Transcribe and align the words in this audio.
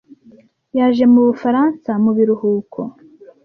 Yaje 0.77 1.03
mu 1.13 1.21
Bufaransa 1.27 1.91
mu 2.03 2.11
biruhuko. 2.17 2.79